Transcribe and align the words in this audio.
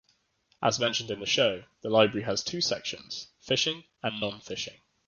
As 0.63 0.79
mentioned 0.79 1.11
in 1.11 1.19
the 1.19 1.27
show, 1.27 1.65
the 1.83 1.89
library 1.91 2.25
has 2.25 2.43
two 2.43 2.59
sections, 2.59 3.27
fishing 3.39 3.83
and 4.01 4.19
non-fishing. 4.19 4.81